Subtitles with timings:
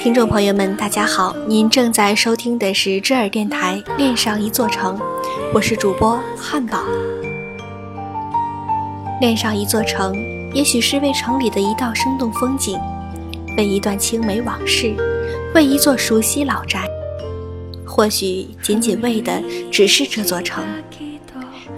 [0.00, 4.98] 听众朋友们，大家好，您正在收听的是知耳电台《恋上一座城》，
[5.54, 6.82] 我是主播汉堡。
[9.20, 10.12] 恋上一座城，
[10.52, 12.76] 也许是为城里的一道生动风景，
[13.56, 14.92] 为一段青梅往事，
[15.54, 16.82] 为一座熟悉老宅，
[18.00, 20.64] 或许仅仅为的只是这座城。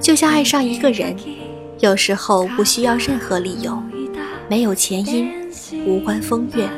[0.01, 1.17] 就像爱上一个人，
[1.81, 3.83] 有时候不需要任何理由，
[4.49, 5.33] 没有前因，
[5.85, 6.71] 无关风月。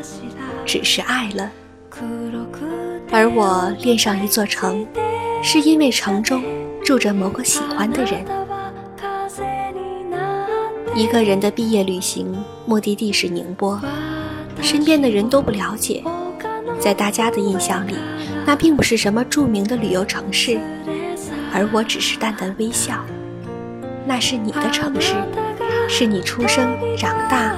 [0.65, 1.52] 只是爱了，
[3.10, 4.87] 而我恋上一座城，
[5.42, 6.42] 是因为城中
[6.82, 8.24] 住着某个喜欢的人。
[10.96, 12.34] 一个人的毕业旅行，
[12.65, 13.79] 目的地是宁波，
[14.62, 16.02] 身边的人都不了解，
[16.80, 17.92] 在大家的印象里，
[18.46, 20.58] 那并不是什么著名的旅游城市，
[21.52, 23.04] 而我只是淡淡微笑。
[24.06, 25.14] 那是你的城市，
[25.88, 27.54] 是你出生、长大，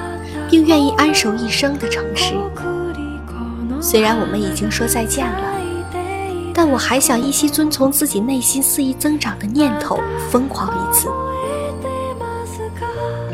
[0.48, 2.34] 并愿意安守一生的城市。
[3.80, 5.60] 虽然我们已经说再见了，
[6.54, 10.00] 但我还想依稀遵从自己内心肆意增长的念头，
[10.30, 11.08] 疯狂一次。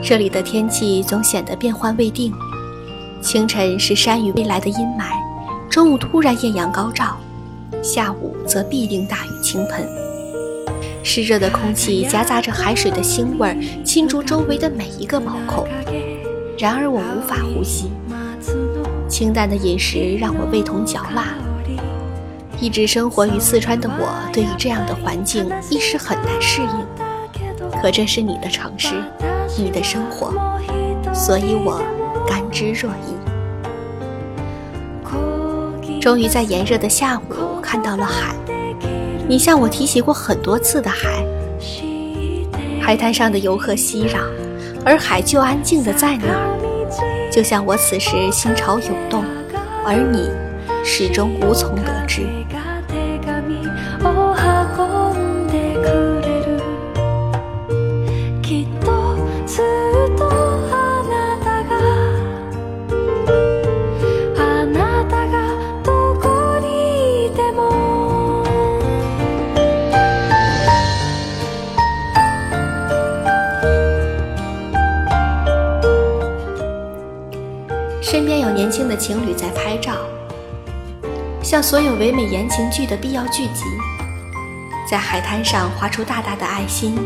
[0.02, 2.34] 这里的天气总显得变幻未定，
[3.20, 5.12] 清晨是山雨未来的阴霾，
[5.70, 7.16] 中午突然艳阳高照，
[7.82, 9.86] 下午则必定大雨倾盆。
[11.02, 15.66] 湿热的空气夹杂着海水的腥味儿，侵入周围的每一个毛孔，
[16.56, 17.90] 然而我无法呼吸。
[19.08, 21.34] 清淡的饮食让我味同嚼蜡。
[22.60, 27.80] 一直生活于四川的我，对于这样的环境一时很难适应。
[27.80, 28.94] 可这是你的城市，
[29.58, 30.32] 你的生活，
[31.12, 31.82] 所以我
[32.28, 33.21] 甘之若饴。
[36.02, 38.34] 终于在炎热的下午看到了海，
[39.28, 41.24] 你向我提起过很多次的海。
[42.80, 44.18] 海滩上的游客熙攘，
[44.84, 47.30] 而海就安静的在那儿。
[47.30, 49.24] 就像我此时心潮涌动，
[49.86, 50.28] 而你
[50.84, 52.26] 始终无从得知。
[78.62, 79.96] 年轻的情侣在拍照，
[81.42, 83.64] 像所有唯美言情剧的必要剧集，
[84.88, 86.96] 在海滩上画出大大的爱心，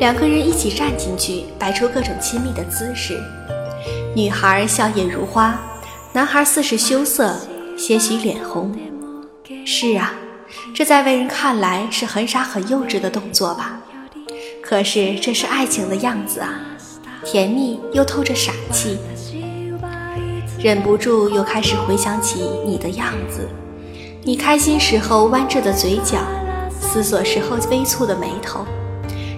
[0.00, 3.22] 两个人一起站进去，摆出各种亲密的姿势。
[4.16, 5.56] 女孩笑靥如花，
[6.12, 7.36] 男孩似是羞涩，
[7.78, 8.76] 些许脸红。
[9.64, 10.12] 是啊，
[10.74, 13.80] 这在外人看来是很傻很幼稚的动作吧？
[14.60, 16.52] 可是这是爱情的样子啊，
[17.24, 18.98] 甜蜜又透着傻气。
[20.58, 23.48] 忍不住又开始回想起你的样子，
[24.22, 26.18] 你开心时候弯着的嘴角，
[26.80, 28.64] 思索时候微蹙的眉头，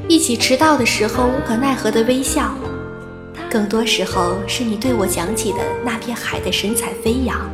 [0.08, 2.54] 一起迟到的时候无可奈何的微笑，
[3.50, 7.50] 更多时候是你对我讲起的那片海的神采飞扬。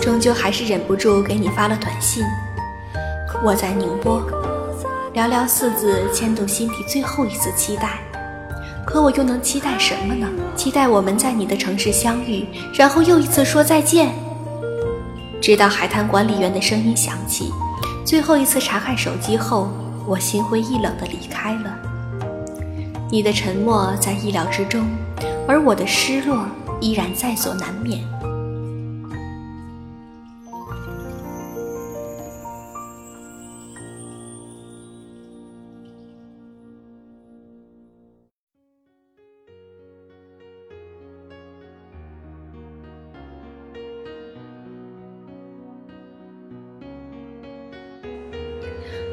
[0.00, 2.22] 终究还是忍不住给你发了短信，
[3.42, 4.20] 我在宁波，
[5.14, 8.03] 寥寥四字牵动心底最后一丝期待。
[8.94, 10.28] 可我又能期待什么呢？
[10.54, 14.14] 期待我们在你的城市相遇，然后又一次说再见。
[15.42, 17.50] 直到海滩管理员的声音响起，
[18.06, 19.68] 最后一次查看手机后，
[20.06, 21.76] 我心灰意冷地离开了。
[23.10, 24.86] 你的沉默在意料之中，
[25.48, 26.46] 而我的失落
[26.80, 27.98] 依然在所难免。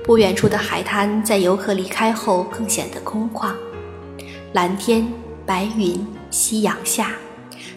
[0.03, 3.51] 不远处的海滩，在游客离开后更显得空旷。
[4.53, 5.07] 蓝天、
[5.45, 7.13] 白云、夕阳下，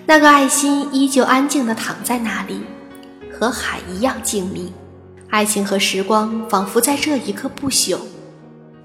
[0.07, 2.61] 那个爱心依旧安静地躺在那里，
[3.33, 4.69] 和海一样静谧。
[5.29, 7.99] 爱情和时光仿佛在这一刻不朽。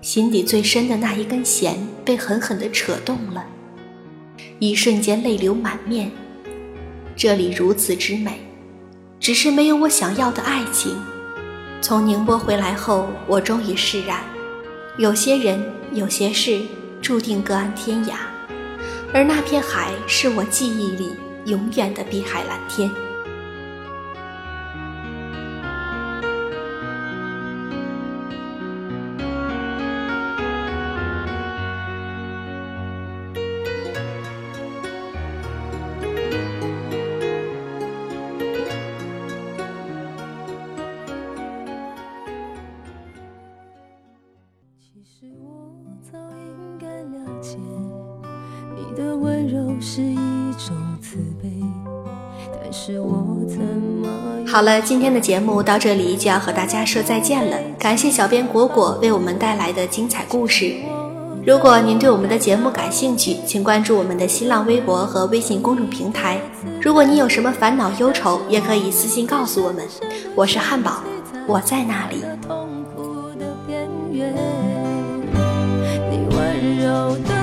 [0.02, 1.76] 心底最深的那一根弦
[2.06, 3.46] 被狠狠地扯动了，
[4.60, 6.12] 一瞬间泪流满面。
[7.16, 8.40] 这里如此之美，
[9.20, 10.96] 只是没有我想要的爱情。
[11.82, 14.20] 从宁波回来后，我终于释然。
[14.98, 16.62] 有些人，有些事，
[17.02, 18.16] 注定各安天涯，
[19.14, 21.16] 而那片海，是我记忆里
[21.46, 22.92] 永远的碧海蓝天。
[54.48, 57.58] 好了，今天的节目到这里就要和大家说再见了。
[57.78, 60.74] 感谢小编果果为我们带来的精彩故事。
[61.46, 66.40] 如果您对我们的节目感兴趣，请关注我们的新浪微博和微信公众平台。
[66.82, 69.86] 如果你有什么烦恼忧愁，也可以私信告诉我们。
[70.36, 71.04] 我是汉堡，
[71.48, 72.24] 我在那里。
[76.82, 77.39] 早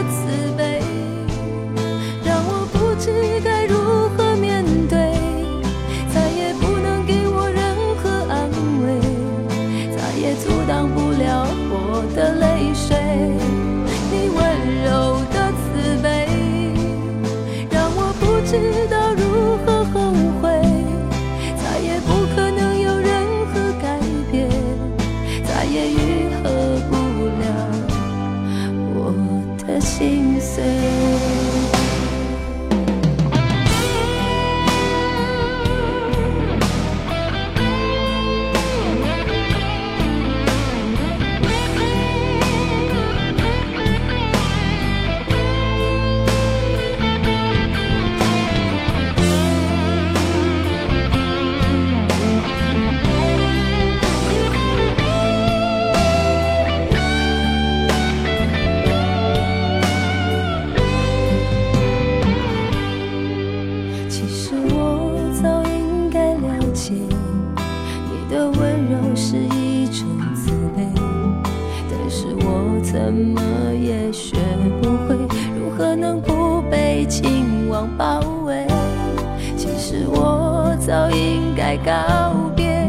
[81.84, 82.88] 告别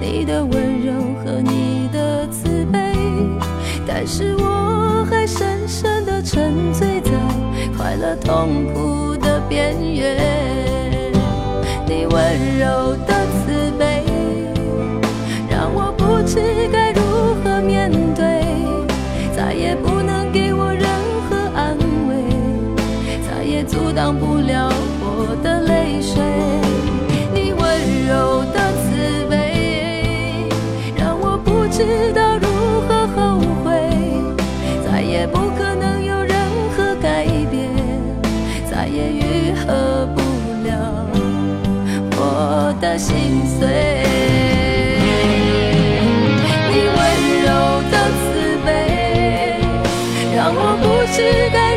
[0.00, 0.92] 你的温柔
[1.24, 2.78] 和你的慈悲，
[3.86, 7.10] 但是我还深深的沉醉在
[7.76, 11.12] 快乐痛苦的边缘。
[11.86, 13.15] 你温柔的
[42.80, 43.66] 的心碎。
[46.70, 46.98] 你温
[47.44, 47.48] 柔
[47.90, 48.24] 的慈
[48.64, 48.68] 悲，
[50.34, 51.16] 让我不知
[51.52, 51.75] 该